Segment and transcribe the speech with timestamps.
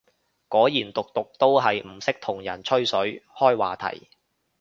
[0.47, 4.07] 果然毒毒都係唔識同人吹水開話題